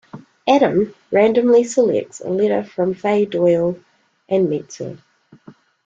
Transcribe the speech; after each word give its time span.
Adam 0.47 0.95
randomly 1.11 1.63
selects 1.63 2.21
a 2.21 2.27
letter 2.27 2.63
from 2.67 2.89
a 2.89 2.93
Fay 2.95 3.23
Doyle 3.25 3.77
and 4.27 4.49
meets 4.49 4.79
her. 4.79 4.97